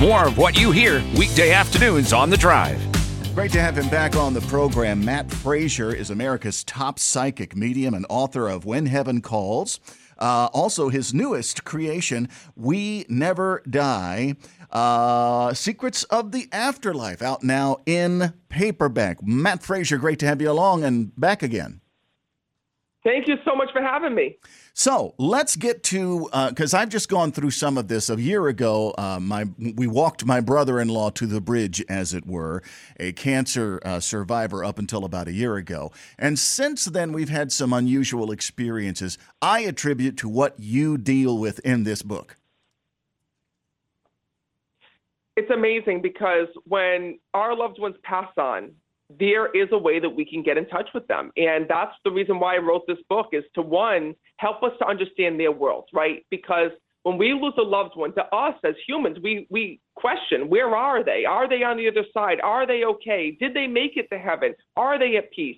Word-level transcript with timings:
More 0.00 0.26
of 0.26 0.38
what 0.38 0.56
you 0.56 0.70
hear 0.70 1.02
weekday 1.16 1.52
afternoons 1.52 2.12
on 2.12 2.30
the 2.30 2.36
drive. 2.36 2.80
Great 3.34 3.50
to 3.50 3.60
have 3.60 3.76
him 3.76 3.88
back 3.88 4.14
on 4.14 4.32
the 4.32 4.40
program. 4.42 5.04
Matt 5.04 5.28
Fraser 5.28 5.92
is 5.92 6.10
America's 6.10 6.62
top 6.62 7.00
psychic 7.00 7.56
medium 7.56 7.94
and 7.94 8.06
author 8.08 8.48
of 8.48 8.64
When 8.64 8.86
Heaven 8.86 9.20
Calls. 9.20 9.80
Uh, 10.16 10.48
also, 10.52 10.88
his 10.88 11.12
newest 11.12 11.64
creation, 11.64 12.28
We 12.54 13.06
Never 13.08 13.60
Die 13.68 14.34
uh, 14.70 15.54
Secrets 15.54 16.04
of 16.04 16.30
the 16.30 16.48
Afterlife, 16.52 17.20
out 17.20 17.42
now 17.42 17.78
in 17.84 18.34
paperback. 18.48 19.20
Matt 19.22 19.64
Fraser, 19.64 19.98
great 19.98 20.20
to 20.20 20.26
have 20.26 20.40
you 20.40 20.50
along 20.50 20.84
and 20.84 21.18
back 21.18 21.42
again. 21.42 21.80
Thank 23.08 23.26
you 23.26 23.36
so 23.46 23.56
much 23.56 23.72
for 23.72 23.80
having 23.80 24.14
me. 24.14 24.36
So 24.74 25.14
let's 25.16 25.56
get 25.56 25.82
to 25.84 26.28
because 26.50 26.74
uh, 26.74 26.78
I've 26.78 26.90
just 26.90 27.08
gone 27.08 27.32
through 27.32 27.52
some 27.52 27.78
of 27.78 27.88
this. 27.88 28.10
A 28.10 28.20
year 28.20 28.48
ago, 28.48 28.94
uh, 28.98 29.18
my 29.18 29.46
we 29.56 29.86
walked 29.86 30.26
my 30.26 30.40
brother-in-law 30.40 31.10
to 31.10 31.26
the 31.26 31.40
bridge, 31.40 31.82
as 31.88 32.12
it 32.12 32.26
were, 32.26 32.62
a 33.00 33.12
cancer 33.12 33.80
uh, 33.82 33.98
survivor 34.00 34.62
up 34.62 34.78
until 34.78 35.06
about 35.06 35.26
a 35.26 35.32
year 35.32 35.56
ago, 35.56 35.90
and 36.18 36.38
since 36.38 36.84
then 36.84 37.14
we've 37.14 37.30
had 37.30 37.50
some 37.50 37.72
unusual 37.72 38.30
experiences. 38.30 39.16
I 39.40 39.60
attribute 39.60 40.18
to 40.18 40.28
what 40.28 40.56
you 40.58 40.98
deal 40.98 41.38
with 41.38 41.60
in 41.60 41.84
this 41.84 42.02
book. 42.02 42.36
It's 45.38 45.50
amazing 45.50 46.02
because 46.02 46.48
when 46.66 47.18
our 47.32 47.56
loved 47.56 47.80
ones 47.80 47.96
pass 48.02 48.30
on, 48.36 48.72
there 49.10 49.50
is 49.52 49.68
a 49.72 49.78
way 49.78 49.98
that 49.98 50.10
we 50.10 50.24
can 50.24 50.42
get 50.42 50.58
in 50.58 50.68
touch 50.68 50.88
with 50.94 51.06
them. 51.06 51.32
And 51.36 51.66
that's 51.68 51.94
the 52.04 52.10
reason 52.10 52.38
why 52.38 52.56
I 52.56 52.58
wrote 52.58 52.86
this 52.86 52.98
book 53.08 53.28
is 53.32 53.44
to 53.54 53.62
one, 53.62 54.14
help 54.36 54.62
us 54.62 54.72
to 54.80 54.86
understand 54.86 55.40
their 55.40 55.52
worlds, 55.52 55.88
right? 55.94 56.26
Because 56.30 56.70
when 57.04 57.16
we 57.16 57.32
lose 57.32 57.54
a 57.58 57.62
loved 57.62 57.96
one, 57.96 58.12
to 58.14 58.24
us 58.34 58.54
as 58.64 58.74
humans, 58.86 59.18
we 59.22 59.46
we 59.50 59.80
question, 59.94 60.48
where 60.48 60.74
are 60.76 61.02
they? 61.02 61.24
Are 61.24 61.48
they 61.48 61.62
on 61.62 61.76
the 61.76 61.88
other 61.88 62.04
side? 62.12 62.40
Are 62.42 62.66
they 62.66 62.84
okay? 62.84 63.36
Did 63.40 63.54
they 63.54 63.66
make 63.66 63.96
it 63.96 64.10
to 64.10 64.18
heaven? 64.18 64.54
Are 64.76 64.98
they 64.98 65.16
at 65.16 65.32
peace? 65.32 65.56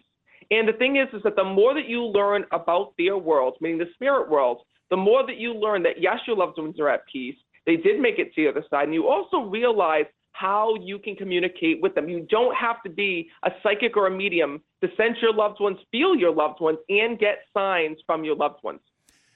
And 0.51 0.69
the 0.69 0.73
thing 0.73 0.97
is, 0.97 1.09
is 1.13 1.23
that 1.25 1.37
the 1.37 1.45
more 1.45 1.75
that 1.75 1.89
you 1.89 2.05
learn 2.05 2.45
about 2.53 2.95
their 2.99 3.17
worlds, 3.17 3.57
meaning 3.61 3.79
the 3.79 3.91
spirit 3.95 4.29
world, 4.29 4.63
the 4.91 4.97
more 4.97 5.25
that 5.27 5.39
you 5.39 5.55
learn 5.55 5.83
that 5.85 6.01
yes, 6.01 6.19
your 6.27 6.37
loved 6.37 6.59
ones 6.59 6.79
are 6.81 6.89
at 6.89 7.07
peace. 7.11 7.37
They 7.67 7.77
did 7.77 8.01
make 8.01 8.19
it 8.19 8.35
to 8.35 8.43
the 8.43 8.49
other 8.49 8.65
side. 8.71 8.85
And 8.85 8.95
you 8.95 9.09
also 9.09 9.39
realize 9.41 10.07
how 10.33 10.75
you 10.77 10.99
can 10.99 11.17
communicate 11.17 11.81
with 11.83 11.95
them. 11.95 12.09
You 12.09 12.27
don't 12.31 12.55
have 12.55 12.83
to 12.85 12.91
be 12.91 13.31
a 13.45 13.51
psychic 13.63 13.97
or 13.97 14.07
a 14.07 14.11
medium 14.11 14.63
to 14.83 14.89
sense 14.97 15.17
your 15.21 15.35
loved 15.35 15.61
ones, 15.61 15.79
feel 15.91 16.17
your 16.17 16.35
loved 16.35 16.61
ones, 16.61 16.79
and 16.89 17.19
get 17.19 17.39
signs 17.53 17.99
from 18.07 18.25
your 18.25 18.37
loved 18.37 18.63
ones. 18.63 18.81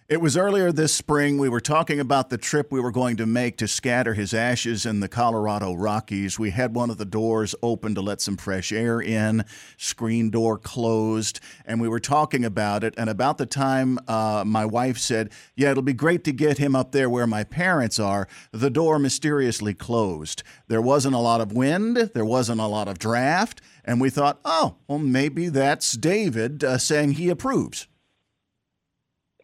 It 0.07 0.21
was 0.21 0.37
earlier 0.37 0.71
this 0.71 0.93
spring. 0.93 1.39
We 1.39 1.49
were 1.49 1.63
talking 1.63 1.99
about 1.99 2.29
the 2.29 2.37
trip 2.37 2.71
we 2.71 2.79
were 2.79 2.91
going 2.91 3.17
to 3.17 3.25
make 3.25 3.57
to 3.57 3.67
scatter 3.67 4.13
his 4.13 4.35
ashes 4.35 4.85
in 4.85 5.01
the 5.01 5.09
Colorado 5.09 5.73
Rockies. 5.73 6.39
We 6.39 6.51
had 6.51 6.75
one 6.75 6.91
of 6.91 6.99
the 6.99 7.07
doors 7.07 7.55
open 7.63 7.95
to 7.95 8.03
let 8.03 8.21
some 8.21 8.37
fresh 8.37 8.71
air 8.71 9.01
in, 9.01 9.47
screen 9.79 10.29
door 10.29 10.59
closed, 10.59 11.41
and 11.65 11.81
we 11.81 11.89
were 11.89 12.01
talking 12.01 12.45
about 12.45 12.85
it. 12.85 12.93
And 12.99 13.09
about 13.09 13.39
the 13.39 13.47
time 13.47 13.99
uh, 14.07 14.45
my 14.47 14.67
wife 14.67 14.99
said, 14.99 15.33
Yeah, 15.57 15.71
it'll 15.71 15.83
be 15.83 15.95
great 15.95 16.23
to 16.25 16.33
get 16.33 16.59
him 16.59 16.77
up 16.77 16.93
there 16.93 17.09
where 17.09 17.27
my 17.27 17.43
parents 17.43 17.99
are, 17.99 18.29
the 18.53 18.69
door 18.69 18.99
mysteriously 18.99 19.73
closed. 19.73 20.43
There 20.69 20.83
wasn't 20.83 21.15
a 21.15 21.19
lot 21.19 21.41
of 21.41 21.53
wind, 21.53 21.97
there 22.13 22.27
wasn't 22.27 22.61
a 22.61 22.67
lot 22.67 22.89
of 22.89 22.99
draft, 22.99 23.63
and 23.87 24.03
we 24.03 24.11
thought, 24.11 24.39
Oh, 24.45 24.77
well, 24.87 24.99
maybe 24.99 25.49
that's 25.49 25.95
David 25.95 26.63
uh, 26.63 26.77
saying 26.77 27.13
he 27.13 27.31
approves. 27.31 27.87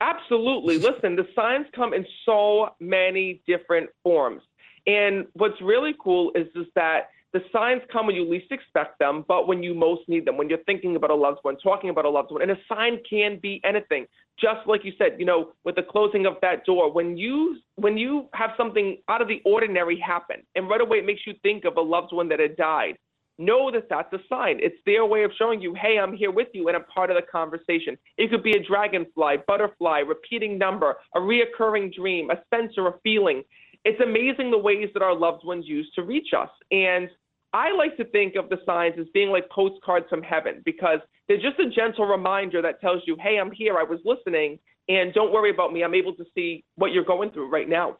Absolutely. 0.00 0.78
Listen, 0.78 1.16
the 1.16 1.26
signs 1.34 1.66
come 1.74 1.92
in 1.92 2.06
so 2.24 2.70
many 2.80 3.42
different 3.46 3.90
forms. 4.02 4.42
And 4.86 5.26
what's 5.34 5.60
really 5.60 5.94
cool 6.02 6.32
is, 6.34 6.46
is 6.54 6.66
that 6.74 7.10
the 7.32 7.40
signs 7.52 7.82
come 7.92 8.06
when 8.06 8.16
you 8.16 8.28
least 8.28 8.50
expect 8.50 8.98
them, 8.98 9.24
but 9.28 9.46
when 9.46 9.62
you 9.62 9.72
most 9.72 10.08
need 10.08 10.24
them, 10.24 10.36
when 10.36 10.48
you're 10.48 10.64
thinking 10.64 10.96
about 10.96 11.10
a 11.10 11.14
loved 11.14 11.38
one, 11.42 11.56
talking 11.58 11.90
about 11.90 12.04
a 12.04 12.10
loved 12.10 12.32
one. 12.32 12.42
And 12.42 12.50
a 12.50 12.58
sign 12.68 12.98
can 13.08 13.38
be 13.40 13.60
anything. 13.62 14.06
Just 14.40 14.66
like 14.66 14.84
you 14.84 14.92
said, 14.98 15.16
you 15.18 15.26
know, 15.26 15.52
with 15.64 15.76
the 15.76 15.82
closing 15.82 16.26
of 16.26 16.34
that 16.42 16.64
door, 16.64 16.90
when 16.90 17.16
you 17.16 17.58
when 17.76 17.96
you 17.98 18.28
have 18.32 18.50
something 18.56 18.96
out 19.08 19.20
of 19.20 19.28
the 19.28 19.42
ordinary 19.44 20.00
happen, 20.00 20.42
and 20.56 20.68
right 20.68 20.80
away 20.80 20.98
it 20.98 21.06
makes 21.06 21.20
you 21.26 21.34
think 21.42 21.64
of 21.64 21.76
a 21.76 21.80
loved 21.80 22.12
one 22.12 22.28
that 22.30 22.40
had 22.40 22.56
died, 22.56 22.96
know 23.40 23.70
that 23.70 23.88
that's 23.88 24.12
a 24.12 24.18
sign. 24.28 24.58
It's 24.60 24.76
their 24.86 25.04
way 25.06 25.24
of 25.24 25.32
showing 25.38 25.60
you, 25.60 25.74
hey, 25.74 25.98
I'm 25.98 26.14
here 26.14 26.30
with 26.30 26.48
you 26.52 26.68
and 26.68 26.76
I'm 26.76 26.84
part 26.84 27.10
of 27.10 27.16
the 27.16 27.22
conversation. 27.22 27.96
It 28.18 28.30
could 28.30 28.42
be 28.42 28.52
a 28.52 28.62
dragonfly, 28.62 29.38
butterfly, 29.46 30.00
repeating 30.00 30.58
number, 30.58 30.96
a 31.14 31.18
reoccurring 31.18 31.94
dream, 31.94 32.30
a 32.30 32.36
sense 32.54 32.74
or 32.76 32.88
a 32.88 32.98
feeling. 33.02 33.42
It's 33.84 34.00
amazing 34.00 34.50
the 34.50 34.58
ways 34.58 34.90
that 34.94 35.02
our 35.02 35.14
loved 35.14 35.44
ones 35.44 35.64
use 35.66 35.90
to 35.94 36.02
reach 36.02 36.28
us. 36.36 36.50
And 36.70 37.08
I 37.52 37.72
like 37.72 37.96
to 37.96 38.04
think 38.04 38.36
of 38.36 38.48
the 38.48 38.58
signs 38.64 38.94
as 39.00 39.06
being 39.12 39.30
like 39.30 39.48
postcards 39.50 40.06
from 40.08 40.22
heaven 40.22 40.62
because 40.64 41.00
they're 41.26 41.40
just 41.40 41.58
a 41.58 41.68
gentle 41.70 42.06
reminder 42.06 42.62
that 42.62 42.80
tells 42.80 43.02
you, 43.06 43.16
hey, 43.20 43.38
I'm 43.38 43.50
here, 43.50 43.78
I 43.78 43.82
was 43.82 43.98
listening, 44.04 44.58
and 44.88 45.12
don't 45.14 45.32
worry 45.32 45.50
about 45.50 45.72
me. 45.72 45.82
I'm 45.82 45.94
able 45.94 46.14
to 46.14 46.24
see 46.34 46.64
what 46.76 46.92
you're 46.92 47.04
going 47.04 47.30
through 47.30 47.50
right 47.50 47.68
now. 47.68 47.96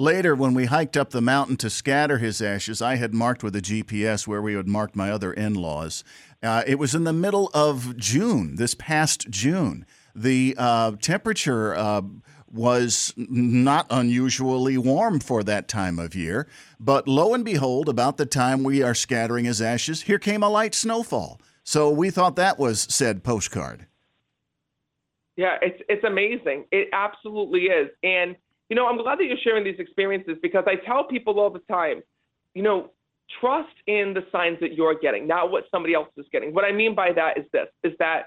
Later, 0.00 0.34
when 0.34 0.54
we 0.54 0.64
hiked 0.64 0.96
up 0.96 1.10
the 1.10 1.20
mountain 1.20 1.58
to 1.58 1.68
scatter 1.68 2.16
his 2.16 2.40
ashes, 2.40 2.80
I 2.80 2.96
had 2.96 3.12
marked 3.12 3.42
with 3.42 3.54
a 3.54 3.60
GPS 3.60 4.26
where 4.26 4.40
we 4.40 4.54
had 4.54 4.66
marked 4.66 4.96
my 4.96 5.10
other 5.10 5.30
in 5.30 5.52
laws. 5.52 6.04
Uh, 6.42 6.62
it 6.66 6.78
was 6.78 6.94
in 6.94 7.04
the 7.04 7.12
middle 7.12 7.50
of 7.52 7.98
June, 7.98 8.56
this 8.56 8.74
past 8.74 9.28
June. 9.28 9.84
The 10.14 10.54
uh, 10.56 10.92
temperature 11.02 11.76
uh, 11.76 12.00
was 12.50 13.12
not 13.18 13.88
unusually 13.90 14.78
warm 14.78 15.20
for 15.20 15.42
that 15.42 15.68
time 15.68 15.98
of 15.98 16.14
year, 16.14 16.48
but 16.80 17.06
lo 17.06 17.34
and 17.34 17.44
behold, 17.44 17.86
about 17.86 18.16
the 18.16 18.24
time 18.24 18.62
we 18.62 18.82
are 18.82 18.94
scattering 18.94 19.44
his 19.44 19.60
ashes, 19.60 20.00
here 20.00 20.18
came 20.18 20.42
a 20.42 20.48
light 20.48 20.74
snowfall. 20.74 21.42
So 21.62 21.90
we 21.90 22.08
thought 22.08 22.36
that 22.36 22.58
was 22.58 22.80
said 22.88 23.22
postcard. 23.22 23.84
Yeah, 25.36 25.58
it's 25.60 25.82
it's 25.90 26.04
amazing. 26.04 26.64
It 26.72 26.88
absolutely 26.94 27.64
is. 27.64 27.90
And 28.02 28.36
you 28.70 28.76
know, 28.76 28.86
I'm 28.86 28.96
glad 28.96 29.18
that 29.18 29.24
you're 29.24 29.36
sharing 29.42 29.64
these 29.64 29.78
experiences 29.78 30.36
because 30.40 30.64
I 30.66 30.76
tell 30.86 31.04
people 31.04 31.38
all 31.40 31.50
the 31.50 31.60
time, 31.70 32.02
you 32.54 32.62
know, 32.62 32.92
trust 33.40 33.74
in 33.86 34.14
the 34.14 34.22
signs 34.32 34.58
that 34.60 34.74
you're 34.74 34.94
getting, 34.94 35.26
not 35.26 35.50
what 35.50 35.64
somebody 35.70 35.92
else 35.92 36.08
is 36.16 36.26
getting. 36.32 36.54
What 36.54 36.64
I 36.64 36.72
mean 36.72 36.94
by 36.94 37.12
that 37.12 37.36
is 37.36 37.44
this 37.52 37.66
is 37.82 37.92
that, 37.98 38.26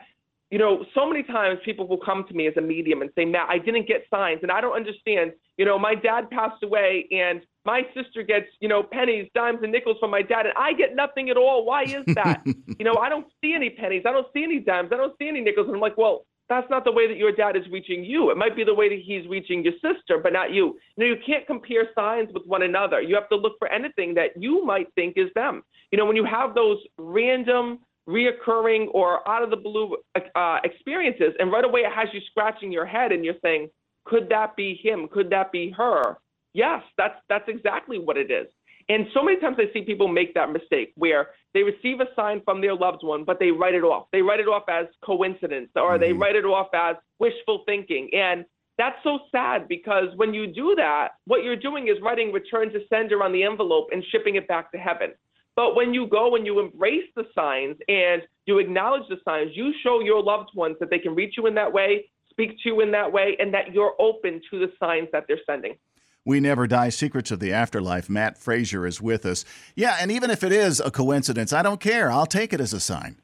you 0.52 0.60
know, 0.60 0.86
so 0.94 1.08
many 1.08 1.24
times 1.24 1.60
people 1.66 1.88
will 1.88 1.98
come 1.98 2.26
to 2.28 2.34
me 2.34 2.48
as 2.48 2.54
a 2.58 2.62
medium 2.62 3.02
and 3.02 3.10
say, 3.16 3.26
Matt, 3.26 3.50
I 3.50 3.58
didn't 3.58 3.88
get 3.88 4.06
signs 4.14 4.40
and 4.44 4.52
I 4.52 4.62
don't 4.62 4.76
understand. 4.76 5.32
You 5.58 5.66
know, 5.66 5.80
my 5.80 5.96
dad 5.96 6.30
passed 6.30 6.62
away 6.62 7.08
and 7.12 7.42
my 7.66 7.84
sister 7.96 8.22
gets, 8.22 8.48
you 8.60 8.68
know, 8.68 8.84
pennies, 8.84 9.30
dimes, 9.34 9.60
and 9.64 9.72
nickels 9.72 9.96
from 10.00 10.12
my 10.12 10.22
dad, 10.22 10.46
and 10.46 10.54
I 10.58 10.74
get 10.74 10.96
nothing 10.96 11.30
at 11.30 11.38
all. 11.38 11.66
Why 11.66 11.84
is 11.84 12.04
that? 12.16 12.44
you 12.46 12.84
know, 12.84 12.96
I 12.96 13.08
don't 13.08 13.28
see 13.42 13.54
any 13.54 13.70
pennies, 13.70 14.04
I 14.06 14.12
don't 14.12 14.28
see 14.34 14.44
any 14.44 14.60
dimes, 14.60 14.90
I 14.92 14.98
don't 14.98 15.14
see 15.18 15.30
any 15.30 15.40
nickels. 15.40 15.68
And 15.68 15.76
I'm 15.76 15.82
like, 15.82 15.98
well, 15.98 16.26
that's 16.50 16.70
not 16.70 16.84
the 16.84 16.92
way 16.92 17.08
that 17.08 17.18
your 17.18 17.32
dad 17.32 17.56
is 17.56 17.64
reaching 17.72 18.04
you. 18.04 18.30
It 18.30 18.38
might 18.38 18.56
be 18.56 18.64
the 18.64 18.74
way 18.74 18.90
that 18.90 19.02
he's 19.04 19.28
reaching 19.28 19.64
your 19.64 19.74
sister, 19.74 20.18
but 20.22 20.34
not 20.34 20.52
you. 20.52 20.78
You 20.98 20.98
know, 20.98 21.06
you 21.06 21.18
can't 21.26 21.48
compare 21.48 21.90
signs 21.96 22.30
with 22.34 22.44
one 22.46 22.64
another. 22.64 23.02
You 23.02 23.16
have 23.16 23.30
to 23.30 23.36
look 23.36 23.54
for 23.60 23.68
anything 23.72 24.14
that 24.16 24.32
you 24.36 24.66
might 24.66 24.88
think 24.96 25.14
is 25.18 25.30
them. 25.36 25.64
You 25.92 25.98
know, 25.98 26.06
when 26.06 26.16
you 26.16 26.26
have 26.26 26.54
those 26.54 26.78
random, 26.98 27.80
reoccurring, 28.08 28.88
or 28.94 29.28
out 29.28 29.44
of 29.44 29.50
the 29.50 29.56
blue 29.56 29.96
uh, 30.36 30.58
experiences, 30.64 31.34
and 31.40 31.52
right 31.52 31.64
away 31.64 31.82
it 31.82 31.94
has 31.94 32.10
you 32.14 32.20
scratching 32.30 32.72
your 32.72 32.86
head 32.86 33.12
and 33.12 33.24
you're 33.24 33.36
saying, 33.42 33.70
could 34.06 34.28
that 34.30 34.56
be 34.56 34.80
him? 34.84 35.08
Could 35.12 35.30
that 35.30 35.52
be 35.52 35.72
her? 35.78 36.18
Yes, 36.54 36.84
that's 36.98 37.16
that's 37.30 37.48
exactly 37.48 37.98
what 37.98 38.18
it 38.18 38.30
is. 38.30 38.48
And 38.94 39.08
so 39.12 39.24
many 39.24 39.40
times 39.40 39.58
I 39.60 39.74
see 39.74 39.82
people 39.82 40.08
make 40.08 40.36
that 40.36 40.52
mistake 40.52 40.94
where 40.98 41.30
they 41.56 41.64
receive 41.64 42.00
a 42.00 42.06
sign 42.16 42.42
from 42.46 42.62
their 42.62 42.76
loved 42.76 43.04
one, 43.04 43.24
but 43.24 43.40
they 43.40 43.50
write 43.50 43.74
it 43.74 43.82
off. 43.84 44.06
They 44.12 44.22
write 44.22 44.40
it 44.40 44.48
off 44.48 44.66
as 44.70 44.86
coincidence 45.04 45.70
or 45.76 45.94
mm-hmm. 45.94 46.02
they 46.02 46.14
write 46.14 46.36
it 46.36 46.46
off 46.46 46.68
as 46.76 46.98
wishful 47.18 47.64
thinking. 47.66 48.12
And 48.14 48.46
that's 48.78 48.98
so 49.04 49.18
sad 49.32 49.68
because 49.68 50.10
when 50.18 50.32
you 50.32 50.46
do 50.46 50.76
that, 50.78 51.14
what 51.26 51.44
you're 51.44 51.56
doing 51.56 51.88
is 51.88 51.96
writing 52.04 52.32
return 52.32 52.72
to 52.72 52.82
sender 52.88 53.24
on 53.24 53.34
the 53.34 53.44
envelope 53.44 53.88
and 53.92 54.04
shipping 54.12 54.36
it 54.36 54.48
back 54.48 54.72
to 54.74 54.78
heaven. 54.78 55.14
But 55.56 55.76
when 55.76 55.92
you 55.96 56.06
go 56.06 56.36
and 56.36 56.46
you 56.46 56.60
embrace 56.60 57.10
the 57.16 57.26
signs 57.34 57.78
and 57.88 58.22
you 58.46 58.60
acknowledge 58.60 59.10
the 59.10 59.18
signs, 59.26 59.54
you 59.56 59.74
show 59.82 60.02
your 60.02 60.22
loved 60.22 60.52
ones 60.54 60.76
that 60.80 60.92
they 60.92 61.00
can 61.00 61.16
reach 61.16 61.34
you 61.36 61.48
in 61.48 61.56
that 61.56 61.74
way, 61.74 62.12
speak 62.30 62.52
to 62.62 62.70
you 62.70 62.82
in 62.82 62.92
that 62.92 63.12
way, 63.12 63.38
and 63.40 63.52
that 63.56 63.74
you're 63.74 63.94
open 64.00 64.40
to 64.52 64.60
the 64.60 64.72
signs 64.80 65.08
that 65.14 65.26
they're 65.28 65.42
sending. 65.48 65.78
We 66.26 66.40
Never 66.40 66.68
Die 66.68 66.90
Secrets 66.90 67.32
of 67.32 67.40
the 67.40 67.52
Afterlife. 67.52 68.10
Matt 68.10 68.38
Fraser 68.38 68.88
is 68.88 69.02
with 69.02 69.26
us. 69.26 69.44
Yeah, 69.76 69.98
and 70.00 70.10
even 70.10 70.32
if 70.32 70.44
it 70.44 70.54
is 70.54 70.80
a 70.80 70.90
coincidence, 70.90 71.52
I 71.52 71.62
don't 71.62 71.82
care. 71.82 72.10
I'll 72.10 72.26
take 72.26 72.54
it 72.54 72.62
as 72.62 72.72
a 72.72 72.80
sign. 72.80 73.18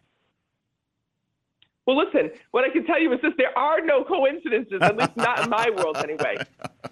Well, 1.85 1.97
listen, 1.97 2.29
what 2.51 2.65
I 2.65 2.69
can 2.69 2.85
tell 2.85 3.01
you 3.01 3.11
is 3.13 3.19
this 3.21 3.31
there 3.37 3.57
are 3.57 3.79
no 3.81 4.03
coincidences, 4.03 4.79
at 4.81 4.97
least 4.97 5.15
not 5.15 5.43
in 5.43 5.49
my 5.49 5.69
world 5.69 5.97
anyway. 5.97 6.37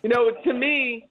You 0.02 0.10
know, 0.10 0.32
to 0.44 0.54
me, 0.54 1.10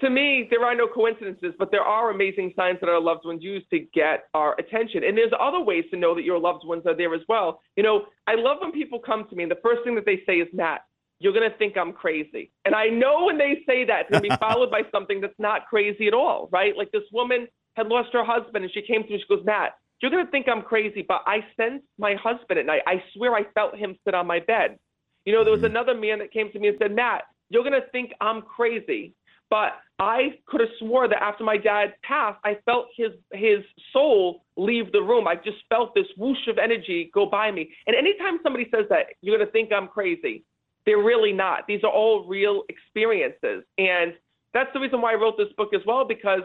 to 0.00 0.10
me, 0.10 0.46
there 0.48 0.64
are 0.64 0.74
no 0.74 0.86
coincidences, 0.86 1.52
but 1.58 1.70
there 1.70 1.82
are 1.82 2.10
amazing 2.10 2.54
signs 2.54 2.78
that 2.80 2.88
our 2.88 3.00
loved 3.00 3.24
ones 3.24 3.42
use 3.42 3.64
to 3.70 3.80
get 3.80 4.28
our 4.32 4.54
attention. 4.58 5.02
And 5.04 5.18
there's 5.18 5.32
other 5.38 5.60
ways 5.60 5.84
to 5.90 5.96
know 5.96 6.14
that 6.14 6.22
your 6.22 6.38
loved 6.38 6.64
ones 6.66 6.84
are 6.86 6.94
there 6.94 7.14
as 7.14 7.22
well. 7.28 7.60
You 7.76 7.82
know, 7.82 8.06
I 8.26 8.36
love 8.36 8.58
when 8.60 8.72
people 8.72 9.00
come 9.00 9.26
to 9.28 9.36
me 9.36 9.42
and 9.42 9.50
the 9.50 9.58
first 9.62 9.82
thing 9.84 9.96
that 9.96 10.06
they 10.06 10.22
say 10.24 10.36
is, 10.36 10.48
Matt, 10.52 10.84
you're 11.18 11.32
going 11.32 11.50
to 11.50 11.56
think 11.56 11.76
I'm 11.76 11.92
crazy. 11.92 12.50
And 12.64 12.74
I 12.74 12.86
know 12.86 13.24
when 13.24 13.38
they 13.38 13.62
say 13.66 13.84
that, 13.84 14.02
it's 14.02 14.10
going 14.10 14.22
to 14.22 14.28
be 14.28 14.36
followed 14.40 14.70
by 14.70 14.82
something 14.92 15.20
that's 15.20 15.38
not 15.38 15.66
crazy 15.66 16.06
at 16.06 16.14
all, 16.14 16.48
right? 16.52 16.76
Like 16.76 16.92
this 16.92 17.04
woman 17.12 17.48
had 17.74 17.86
lost 17.88 18.10
her 18.12 18.24
husband 18.24 18.64
and 18.64 18.72
she 18.72 18.82
came 18.82 19.02
to 19.02 19.08
me, 19.08 19.18
she 19.18 19.34
goes, 19.34 19.44
Matt, 19.44 19.72
you're 20.00 20.10
going 20.10 20.24
to 20.24 20.30
think 20.30 20.46
I'm 20.48 20.62
crazy, 20.62 21.04
but 21.06 21.22
I 21.26 21.38
sensed 21.56 21.86
my 21.98 22.14
husband 22.14 22.58
at 22.58 22.66
night. 22.66 22.82
I 22.86 23.02
swear 23.14 23.34
I 23.34 23.44
felt 23.54 23.76
him 23.76 23.96
sit 24.04 24.14
on 24.14 24.26
my 24.26 24.40
bed. 24.40 24.78
You 25.24 25.32
know, 25.32 25.42
there 25.42 25.52
was 25.52 25.62
mm-hmm. 25.62 25.70
another 25.76 25.94
man 25.94 26.18
that 26.18 26.32
came 26.32 26.52
to 26.52 26.58
me 26.58 26.68
and 26.68 26.76
said, 26.80 26.94
Matt, 26.94 27.22
you're 27.48 27.62
going 27.62 27.80
to 27.80 27.88
think 27.90 28.12
I'm 28.20 28.42
crazy, 28.42 29.14
but 29.48 29.72
I 29.98 30.38
could 30.46 30.60
have 30.60 30.70
swore 30.78 31.08
that 31.08 31.22
after 31.22 31.44
my 31.44 31.56
dad 31.56 31.94
passed, 32.02 32.38
I 32.44 32.58
felt 32.64 32.88
his 32.96 33.12
his 33.32 33.60
soul 33.92 34.44
leave 34.56 34.92
the 34.92 35.00
room. 35.00 35.26
I 35.26 35.36
just 35.36 35.58
felt 35.68 35.94
this 35.94 36.06
whoosh 36.16 36.48
of 36.48 36.58
energy 36.58 37.10
go 37.14 37.26
by 37.26 37.50
me. 37.50 37.70
And 37.86 37.96
anytime 37.96 38.38
somebody 38.42 38.68
says 38.74 38.86
that, 38.90 39.06
you're 39.22 39.36
going 39.36 39.46
to 39.46 39.52
think 39.52 39.72
I'm 39.72 39.88
crazy. 39.88 40.44
They're 40.86 41.02
really 41.02 41.32
not. 41.32 41.66
These 41.66 41.82
are 41.84 41.90
all 41.90 42.24
real 42.26 42.62
experiences. 42.68 43.64
And 43.76 44.14
that's 44.54 44.70
the 44.72 44.80
reason 44.80 45.00
why 45.00 45.12
I 45.12 45.16
wrote 45.16 45.36
this 45.36 45.52
book 45.56 45.74
as 45.74 45.82
well, 45.86 46.06
because 46.06 46.42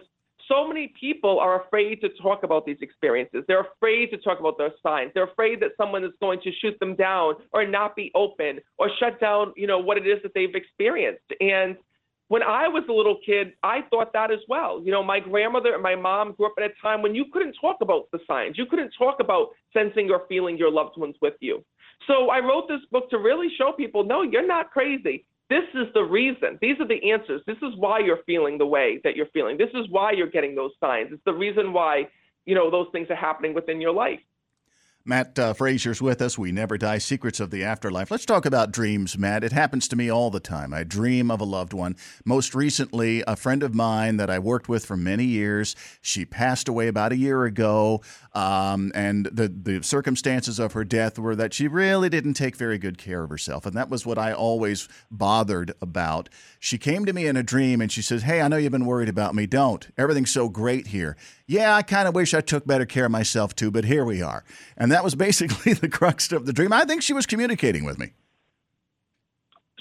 so 0.47 0.67
many 0.67 0.93
people 0.99 1.39
are 1.39 1.63
afraid 1.63 2.01
to 2.01 2.09
talk 2.21 2.43
about 2.43 2.65
these 2.65 2.79
experiences. 2.81 3.43
They're 3.47 3.61
afraid 3.61 4.09
to 4.09 4.17
talk 4.17 4.39
about 4.39 4.57
their 4.57 4.71
signs. 4.83 5.11
They're 5.13 5.29
afraid 5.31 5.61
that 5.61 5.71
someone 5.77 6.03
is 6.03 6.11
going 6.19 6.41
to 6.41 6.51
shoot 6.59 6.77
them 6.79 6.95
down 6.95 7.35
or 7.53 7.65
not 7.65 7.95
be 7.95 8.11
open 8.15 8.59
or 8.77 8.89
shut 8.99 9.19
down, 9.21 9.53
you 9.55 9.67
know, 9.67 9.79
what 9.79 9.97
it 9.97 10.07
is 10.07 10.17
that 10.23 10.33
they've 10.33 10.55
experienced. 10.55 11.23
And 11.39 11.77
when 12.31 12.43
I 12.43 12.65
was 12.69 12.85
a 12.87 12.93
little 12.93 13.17
kid, 13.25 13.51
I 13.61 13.81
thought 13.89 14.13
that 14.13 14.31
as 14.31 14.39
well. 14.47 14.81
You 14.85 14.89
know, 14.93 15.03
my 15.03 15.19
grandmother 15.19 15.73
and 15.73 15.83
my 15.83 15.95
mom 15.95 16.31
grew 16.31 16.45
up 16.45 16.53
at 16.57 16.63
a 16.63 16.69
time 16.81 17.01
when 17.01 17.13
you 17.13 17.25
couldn't 17.33 17.57
talk 17.59 17.79
about 17.81 18.09
the 18.13 18.19
signs. 18.25 18.57
You 18.57 18.65
couldn't 18.65 18.93
talk 18.97 19.19
about 19.19 19.49
sensing 19.73 20.09
or 20.09 20.21
feeling 20.29 20.57
your 20.57 20.71
loved 20.71 20.97
ones 20.97 21.15
with 21.21 21.33
you. 21.41 21.61
So 22.07 22.29
I 22.29 22.39
wrote 22.39 22.69
this 22.69 22.79
book 22.89 23.09
to 23.09 23.17
really 23.17 23.49
show 23.57 23.73
people, 23.73 24.05
no, 24.05 24.21
you're 24.21 24.47
not 24.47 24.71
crazy. 24.71 25.25
This 25.49 25.65
is 25.73 25.87
the 25.93 26.03
reason. 26.03 26.57
These 26.61 26.79
are 26.79 26.87
the 26.87 27.11
answers. 27.11 27.41
This 27.45 27.57
is 27.57 27.75
why 27.75 27.99
you're 27.99 28.23
feeling 28.25 28.57
the 28.57 28.65
way 28.65 29.01
that 29.03 29.17
you're 29.17 29.33
feeling. 29.33 29.57
This 29.57 29.73
is 29.73 29.85
why 29.89 30.13
you're 30.13 30.29
getting 30.29 30.55
those 30.55 30.71
signs. 30.79 31.09
It's 31.11 31.21
the 31.25 31.33
reason 31.33 31.73
why, 31.73 32.07
you 32.45 32.55
know, 32.55 32.71
those 32.71 32.87
things 32.93 33.07
are 33.09 33.15
happening 33.17 33.53
within 33.53 33.81
your 33.81 33.91
life. 33.91 34.21
Matt 35.03 35.37
uh, 35.39 35.53
Fraser's 35.53 36.01
with 36.01 36.21
us. 36.21 36.37
We 36.37 36.51
never 36.51 36.77
die. 36.77 36.99
Secrets 36.99 37.39
of 37.39 37.49
the 37.49 37.63
afterlife. 37.63 38.11
Let's 38.11 38.25
talk 38.25 38.45
about 38.45 38.71
dreams, 38.71 39.17
Matt. 39.17 39.43
It 39.43 39.51
happens 39.51 39.87
to 39.87 39.95
me 39.95 40.09
all 40.11 40.29
the 40.29 40.39
time. 40.39 40.73
I 40.73 40.83
dream 40.83 41.31
of 41.31 41.41
a 41.41 41.45
loved 41.45 41.73
one. 41.73 41.95
Most 42.23 42.53
recently, 42.53 43.23
a 43.27 43.35
friend 43.35 43.63
of 43.63 43.73
mine 43.73 44.17
that 44.17 44.29
I 44.29 44.39
worked 44.39 44.69
with 44.69 44.85
for 44.85 44.95
many 44.95 45.25
years. 45.25 45.75
She 46.01 46.25
passed 46.25 46.67
away 46.67 46.87
about 46.87 47.11
a 47.11 47.17
year 47.17 47.45
ago, 47.45 48.01
um, 48.33 48.91
and 48.93 49.25
the 49.25 49.47
the 49.47 49.81
circumstances 49.83 50.59
of 50.59 50.73
her 50.73 50.83
death 50.83 51.17
were 51.17 51.35
that 51.35 51.53
she 51.53 51.67
really 51.67 52.09
didn't 52.09 52.35
take 52.35 52.55
very 52.55 52.77
good 52.77 52.97
care 52.97 53.23
of 53.23 53.29
herself, 53.29 53.65
and 53.65 53.75
that 53.75 53.89
was 53.89 54.05
what 54.05 54.17
I 54.17 54.33
always 54.33 54.87
bothered 55.09 55.73
about. 55.81 56.29
She 56.59 56.77
came 56.77 57.05
to 57.05 57.13
me 57.13 57.25
in 57.25 57.35
a 57.35 57.43
dream, 57.43 57.81
and 57.81 57.91
she 57.91 58.01
says, 58.01 58.23
"Hey, 58.23 58.41
I 58.41 58.47
know 58.47 58.57
you've 58.57 58.71
been 58.71 58.85
worried 58.85 59.09
about 59.09 59.35
me. 59.35 59.47
Don't. 59.47 59.87
Everything's 59.97 60.31
so 60.31 60.47
great 60.47 60.87
here." 60.87 61.17
Yeah, 61.51 61.75
I 61.75 61.81
kind 61.81 62.07
of 62.07 62.15
wish 62.15 62.33
I 62.33 62.39
took 62.39 62.65
better 62.65 62.85
care 62.85 63.07
of 63.07 63.11
myself 63.11 63.53
too, 63.53 63.71
but 63.71 63.83
here 63.83 64.05
we 64.05 64.21
are. 64.21 64.45
And 64.77 64.89
that 64.93 65.03
was 65.03 65.15
basically 65.27 65.73
the 65.73 65.89
crux 65.89 66.31
of 66.31 66.45
the 66.45 66.53
dream. 66.53 66.71
I 66.71 66.85
think 66.85 67.01
she 67.01 67.11
was 67.11 67.25
communicating 67.25 67.83
with 67.83 67.99
me. 67.99 68.13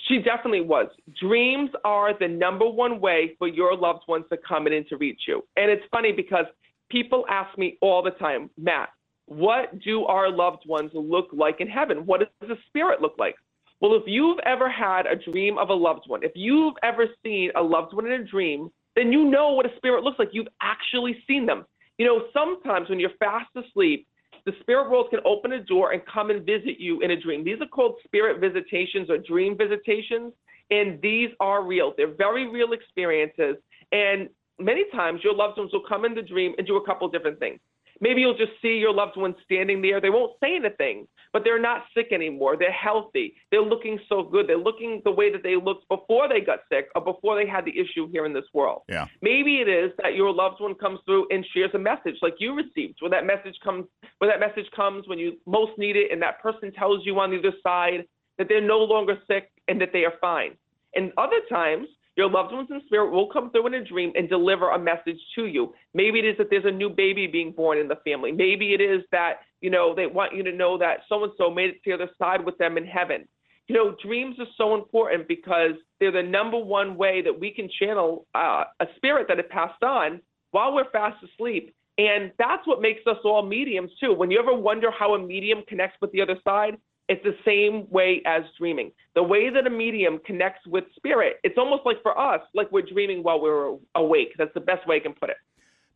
She 0.09 0.19
definitely 0.19 0.63
was. 0.63 0.89
Dreams 1.21 1.71
are 1.85 2.19
the 2.19 2.27
number 2.27 2.69
one 2.69 3.01
way 3.01 3.37
for 3.39 3.47
your 3.47 3.77
loved 3.77 4.03
ones 4.09 4.25
to 4.33 4.37
come 4.37 4.67
in 4.67 4.73
and 4.73 4.89
to 4.89 4.97
reach 4.97 5.21
you. 5.29 5.45
And 5.57 5.71
it's 5.71 5.85
funny 5.93 6.11
because 6.11 6.47
people 6.91 7.25
ask 7.31 7.57
me 7.57 7.79
all 7.81 8.03
the 8.03 8.11
time, 8.11 8.51
Matt, 8.59 8.89
what 9.27 9.79
do 9.79 10.07
our 10.07 10.29
loved 10.29 10.67
ones 10.67 10.91
look 10.93 11.29
like 11.33 11.61
in 11.61 11.69
heaven? 11.69 11.99
What 12.05 12.19
does 12.19 12.49
the 12.49 12.57
spirit 12.67 13.01
look 13.01 13.15
like? 13.17 13.37
Well, 13.81 13.95
if 13.95 14.03
you've 14.07 14.41
ever 14.41 14.69
had 14.69 15.07
a 15.07 15.15
dream 15.15 15.57
of 15.57 15.69
a 15.69 15.75
loved 15.75 16.09
one, 16.09 16.25
if 16.25 16.33
you've 16.35 16.75
ever 16.83 17.07
seen 17.23 17.53
a 17.55 17.63
loved 17.63 17.95
one 17.95 18.07
in 18.07 18.13
a 18.21 18.25
dream, 18.25 18.73
then 18.97 19.13
you 19.13 19.25
know 19.25 19.53
what 19.53 19.67
a 19.67 19.77
spirit 19.77 20.05
looks 20.05 20.19
like. 20.19 20.31
You've 20.33 20.49
actually 20.61 21.23
seen 21.27 21.47
them. 21.47 21.65
You 21.99 22.07
know, 22.07 22.25
sometimes 22.33 22.89
when 22.89 22.99
you're 22.99 23.11
fast 23.19 23.51
asleep, 23.57 24.07
the 24.47 24.53
spirit 24.61 24.91
world 24.91 25.09
can 25.11 25.21
open 25.25 25.53
a 25.53 25.63
door 25.63 25.93
and 25.93 26.03
come 26.13 26.31
and 26.31 26.45
visit 26.45 26.81
you 26.81 27.01
in 27.03 27.11
a 27.11 27.21
dream. 27.21 27.45
These 27.45 27.61
are 27.61 27.67
called 27.67 27.97
spirit 28.05 28.41
visitations 28.41 29.11
or 29.11 29.19
dream 29.19 29.57
visitations, 29.57 30.33
and 30.71 31.01
these 31.03 31.29
are 31.41 31.63
real. 31.63 31.93
They're 31.97 32.15
very 32.15 32.49
real 32.49 32.73
experiences. 32.73 33.57
And 33.93 34.29
many 34.59 34.85
times 34.93 35.21
your 35.23 35.35
loved 35.35 35.59
ones 35.59 35.73
will 35.73 35.85
come 35.87 36.05
in 36.05 36.15
the 36.15 36.23
dream 36.23 36.55
and 36.59 36.67
do 36.67 36.77
a 36.77 36.87
couple 36.87 37.09
different 37.09 37.39
things. 37.39 37.61
Maybe 38.01 38.23
you'll 38.23 38.37
just 38.37 38.53
see 38.63 38.79
your 38.79 38.95
loved 38.95 39.17
one 39.17 39.35
standing 39.45 39.83
there. 39.83 40.01
They 40.01 40.11
won't 40.11 40.33
say 40.43 40.57
anything, 40.57 41.07
but 41.33 41.43
they're 41.45 41.61
not 41.61 41.85
sick 41.95 42.09
anymore. 42.13 42.57
They're 42.59 42.73
healthy. 42.73 43.35
They're 43.51 43.63
looking 43.63 43.99
so 44.09 44.23
good. 44.23 44.49
They're 44.49 44.59
looking 44.59 45.01
the 45.05 45.11
way 45.11 45.31
that 45.33 45.43
they 45.43 45.57
looked 45.57 45.89
before 45.89 46.29
they 46.29 46.41
got 46.41 46.61
sick 46.73 46.89
or 46.95 47.05
before 47.05 47.37
they 47.37 47.49
had 47.49 47.65
the 47.65 47.79
issue 47.79 48.09
here 48.11 48.25
in 48.25 48.33
this 48.33 48.45
world. 48.53 48.83
Yeah. 48.89 49.07
Maybe 49.23 49.57
it 49.57 49.69
is 49.69 49.93
that 50.03 50.15
your 50.15 50.33
loved 50.33 50.61
one 50.61 50.75
comes 50.75 50.99
through 51.05 51.27
and 51.31 51.47
shares 51.55 51.71
a 51.75 51.79
message 51.79 52.17
like 52.23 52.35
you 52.39 52.55
received, 52.55 52.99
where 53.01 53.11
that 53.11 53.27
message 53.27 53.57
comes 53.63 53.87
where 54.19 54.31
that 54.31 54.41
message 54.41 54.71
comes 54.75 55.09
when 55.09 55.19
you 55.19 55.39
most 55.47 55.73
need 55.79 55.97
it 55.97 56.13
and 56.13 56.21
that 56.23 56.41
person 56.43 56.73
tells 56.73 57.05
you 57.07 57.19
on 57.19 57.31
the 57.31 57.39
other 57.39 57.57
side 57.63 58.05
that 58.39 58.49
they're 58.49 58.61
no 58.61 58.79
longer 58.79 59.19
sick 59.27 59.51
and 59.69 59.81
that 59.81 59.91
they 59.93 60.05
are 60.05 60.15
fine. 60.21 60.57
And 60.95 61.13
other 61.17 61.41
times 61.49 61.87
your 62.21 62.29
loved 62.29 62.53
ones 62.53 62.69
in 62.71 62.83
spirit 62.85 63.11
will 63.11 63.29
come 63.29 63.51
through 63.51 63.67
in 63.69 63.75
a 63.75 63.83
dream 63.83 64.13
and 64.15 64.29
deliver 64.29 64.73
a 64.73 64.79
message 64.79 65.19
to 65.35 65.47
you. 65.47 65.73
Maybe 65.95 66.19
it 66.19 66.27
is 66.27 66.37
that 66.37 66.49
there's 66.51 66.67
a 66.67 66.71
new 66.71 66.91
baby 66.91 67.27
being 67.27 67.51
born 67.51 67.79
in 67.79 67.89
the 67.89 67.97
family. 68.05 68.31
Maybe 68.31 68.75
it 68.75 68.81
is 68.83 69.01
that, 69.11 69.37
you 69.63 69.71
know, 69.71 69.95
they 69.95 70.07
want 70.07 70.37
you 70.37 70.43
to 70.43 70.53
know 70.53 70.77
that 70.77 70.99
so 71.09 71.25
and 71.25 71.33
so 71.39 71.51
made 71.51 71.71
it 71.71 71.83
to 71.85 71.91
the 71.91 71.95
other 71.95 72.11
side 72.19 72.45
with 72.45 72.59
them 72.59 72.77
in 72.77 72.85
heaven. 72.85 73.27
You 73.69 73.75
know, 73.75 73.97
dreams 74.05 74.37
are 74.39 74.53
so 74.59 74.75
important 74.75 75.29
because 75.29 75.73
they're 75.99 76.13
the 76.13 76.23
number 76.23 76.59
one 76.59 76.95
way 76.99 77.23
that 77.23 77.41
we 77.41 77.53
can 77.53 77.71
channel 77.79 78.27
uh, 78.35 78.65
a 78.81 78.87
spirit 78.97 79.27
that 79.29 79.39
had 79.39 79.49
passed 79.49 79.83
on 79.83 80.21
while 80.51 80.75
we're 80.75 80.91
fast 80.91 81.25
asleep. 81.25 81.75
And 81.97 82.33
that's 82.39 82.67
what 82.67 82.83
makes 82.83 83.01
us 83.07 83.17
all 83.25 83.43
mediums 83.47 83.93
too. 83.99 84.13
When 84.13 84.31
you 84.31 84.39
ever 84.39 84.55
wonder 84.55 84.91
how 84.91 85.15
a 85.15 85.19
medium 85.19 85.63
connects 85.67 85.97
with 86.03 86.13
the 86.13 86.21
other 86.21 86.37
side, 86.45 86.77
it's 87.11 87.25
the 87.25 87.37
same 87.45 87.91
way 87.91 88.23
as 88.25 88.45
dreaming. 88.57 88.93
The 89.17 89.23
way 89.23 89.51
that 89.51 89.67
a 89.67 89.71
medium 89.71 90.21
connects 90.25 90.65
with 90.69 90.85
spirit, 90.95 91.39
it's 91.43 91.59
almost 91.59 91.83
like 91.85 92.01
for 92.03 92.17
us, 92.17 92.41
like 92.55 92.71
we're 92.71 92.83
dreaming 92.83 93.25
while 93.25 93.41
we're 93.41 93.77
awake. 93.97 94.35
That's 94.39 94.55
the 94.55 94.61
best 94.61 94.87
way 94.87 94.97
I 94.97 95.01
can 95.01 95.15
put 95.15 95.29
it. 95.29 95.37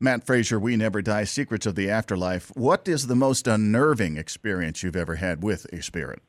Matt 0.00 0.26
Fraser, 0.26 0.59
We 0.59 0.76
Never 0.76 1.02
Die 1.02 1.23
Secrets 1.23 1.66
of 1.66 1.76
the 1.76 1.88
Afterlife. 1.88 2.50
What 2.56 2.88
is 2.88 3.06
the 3.06 3.14
most 3.14 3.47
unnerving 3.47 4.16
experience 4.16 4.83
you've 4.83 4.97
ever 4.97 5.14
had 5.14 5.44
with 5.44 5.73
a 5.73 5.83
spirit? 5.83 6.21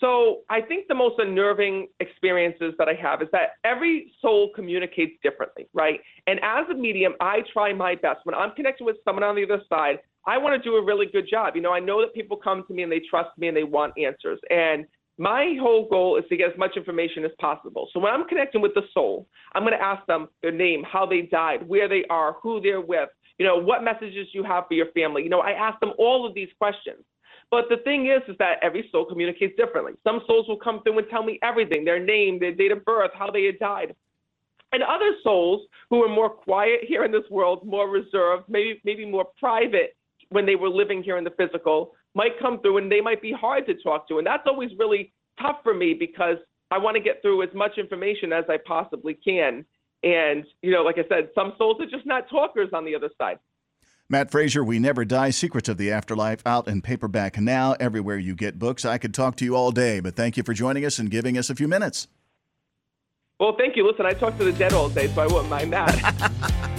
So 0.00 0.38
I 0.48 0.62
think 0.62 0.88
the 0.88 0.94
most 0.94 1.18
unnerving 1.18 1.88
experiences 2.00 2.72
that 2.78 2.88
I 2.88 2.94
have 2.94 3.20
is 3.20 3.28
that 3.32 3.56
every 3.64 4.12
soul 4.22 4.50
communicates 4.54 5.20
differently, 5.22 5.68
right? 5.74 6.00
And 6.26 6.40
as 6.42 6.64
a 6.70 6.74
medium, 6.74 7.14
I 7.20 7.40
try 7.52 7.74
my 7.74 7.96
best. 7.96 8.20
When 8.24 8.34
I'm 8.34 8.54
connected 8.54 8.84
with 8.84 8.96
someone 9.04 9.24
on 9.24 9.36
the 9.36 9.44
other 9.44 9.60
side, 9.68 9.98
I 10.28 10.36
want 10.36 10.62
to 10.62 10.68
do 10.70 10.76
a 10.76 10.84
really 10.84 11.06
good 11.06 11.26
job. 11.26 11.56
You 11.56 11.62
know, 11.62 11.72
I 11.72 11.80
know 11.80 12.02
that 12.02 12.12
people 12.12 12.36
come 12.36 12.62
to 12.68 12.74
me 12.74 12.82
and 12.82 12.92
they 12.92 13.00
trust 13.08 13.30
me 13.38 13.48
and 13.48 13.56
they 13.56 13.64
want 13.64 13.94
answers. 13.96 14.38
And 14.50 14.84
my 15.16 15.56
whole 15.58 15.88
goal 15.88 16.18
is 16.18 16.24
to 16.28 16.36
get 16.36 16.52
as 16.52 16.58
much 16.58 16.76
information 16.76 17.24
as 17.24 17.30
possible. 17.40 17.88
So 17.94 17.98
when 17.98 18.12
I'm 18.12 18.28
connecting 18.28 18.60
with 18.60 18.74
the 18.74 18.82
soul, 18.92 19.26
I'm 19.54 19.62
going 19.62 19.72
to 19.72 19.82
ask 19.82 20.06
them 20.06 20.28
their 20.42 20.52
name, 20.52 20.84
how 20.84 21.06
they 21.06 21.22
died, 21.22 21.66
where 21.66 21.88
they 21.88 22.04
are, 22.10 22.36
who 22.42 22.60
they're 22.60 22.82
with, 22.82 23.08
you 23.38 23.46
know, 23.46 23.56
what 23.56 23.82
messages 23.82 24.28
you 24.32 24.44
have 24.44 24.64
for 24.68 24.74
your 24.74 24.92
family. 24.92 25.22
You 25.22 25.30
know, 25.30 25.40
I 25.40 25.52
ask 25.52 25.80
them 25.80 25.92
all 25.96 26.26
of 26.26 26.34
these 26.34 26.50
questions. 26.58 27.02
But 27.50 27.64
the 27.70 27.78
thing 27.78 28.08
is, 28.08 28.20
is 28.28 28.36
that 28.38 28.58
every 28.60 28.86
soul 28.92 29.06
communicates 29.06 29.56
differently. 29.56 29.94
Some 30.04 30.20
souls 30.26 30.46
will 30.46 30.58
come 30.58 30.82
through 30.82 30.98
and 30.98 31.08
tell 31.08 31.22
me 31.22 31.38
everything, 31.42 31.86
their 31.86 32.04
name, 32.04 32.38
their 32.38 32.54
date 32.54 32.72
of 32.72 32.84
birth, 32.84 33.12
how 33.14 33.30
they 33.30 33.46
had 33.46 33.58
died. 33.58 33.96
And 34.72 34.82
other 34.82 35.12
souls 35.22 35.62
who 35.88 36.02
are 36.04 36.14
more 36.14 36.28
quiet 36.28 36.80
here 36.86 37.04
in 37.04 37.10
this 37.10 37.24
world, 37.30 37.66
more 37.66 37.88
reserved, 37.88 38.44
maybe 38.50 38.82
maybe 38.84 39.06
more 39.06 39.24
private 39.40 39.96
when 40.30 40.46
they 40.46 40.56
were 40.56 40.68
living 40.68 41.02
here 41.02 41.16
in 41.16 41.24
the 41.24 41.30
physical, 41.30 41.92
might 42.14 42.38
come 42.40 42.60
through 42.60 42.78
and 42.78 42.90
they 42.90 43.00
might 43.00 43.22
be 43.22 43.32
hard 43.32 43.66
to 43.66 43.74
talk 43.74 44.08
to. 44.08 44.18
And 44.18 44.26
that's 44.26 44.42
always 44.46 44.70
really 44.78 45.12
tough 45.40 45.56
for 45.62 45.74
me 45.74 45.94
because 45.94 46.36
I 46.70 46.78
want 46.78 46.96
to 46.96 47.02
get 47.02 47.22
through 47.22 47.42
as 47.42 47.48
much 47.54 47.78
information 47.78 48.32
as 48.32 48.44
I 48.48 48.58
possibly 48.66 49.14
can. 49.14 49.64
And, 50.02 50.44
you 50.62 50.70
know, 50.70 50.82
like 50.82 50.96
I 50.98 51.08
said, 51.08 51.30
some 51.34 51.54
souls 51.58 51.80
are 51.80 51.86
just 51.86 52.06
not 52.06 52.28
talkers 52.28 52.70
on 52.72 52.84
the 52.84 52.94
other 52.94 53.10
side. 53.18 53.38
Matt 54.10 54.30
Fraser, 54.30 54.64
We 54.64 54.78
Never 54.78 55.04
Die 55.04 55.30
Secrets 55.30 55.68
of 55.68 55.76
the 55.76 55.92
Afterlife, 55.92 56.40
out 56.46 56.66
in 56.66 56.80
paperback 56.80 57.38
now, 57.38 57.74
everywhere 57.78 58.16
you 58.16 58.34
get 58.34 58.58
books. 58.58 58.86
I 58.86 58.96
could 58.96 59.12
talk 59.12 59.36
to 59.36 59.44
you 59.44 59.54
all 59.54 59.70
day, 59.70 60.00
but 60.00 60.16
thank 60.16 60.38
you 60.38 60.42
for 60.42 60.54
joining 60.54 60.84
us 60.86 60.98
and 60.98 61.10
giving 61.10 61.36
us 61.36 61.50
a 61.50 61.54
few 61.54 61.68
minutes. 61.68 62.08
Well, 63.38 63.54
thank 63.58 63.76
you. 63.76 63.86
Listen, 63.86 64.06
I 64.06 64.12
talk 64.12 64.38
to 64.38 64.44
the 64.44 64.52
dead 64.52 64.72
all 64.72 64.88
day, 64.88 65.08
so 65.08 65.20
I 65.20 65.26
wouldn't 65.26 65.50
mind 65.50 65.72
that. 65.74 66.74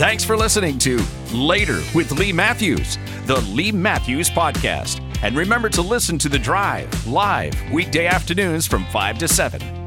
Thanks 0.00 0.24
for 0.24 0.34
listening 0.34 0.78
to 0.78 0.98
Later 1.30 1.82
with 1.94 2.10
Lee 2.12 2.32
Matthews, 2.32 2.96
the 3.26 3.38
Lee 3.42 3.70
Matthews 3.70 4.30
Podcast. 4.30 4.98
And 5.22 5.36
remember 5.36 5.68
to 5.68 5.82
listen 5.82 6.16
to 6.20 6.30
The 6.30 6.38
Drive 6.38 7.06
live 7.06 7.52
weekday 7.70 8.06
afternoons 8.06 8.66
from 8.66 8.86
5 8.86 9.18
to 9.18 9.28
7, 9.28 9.60